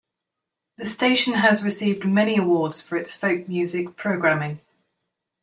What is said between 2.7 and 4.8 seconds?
for its folk music programming.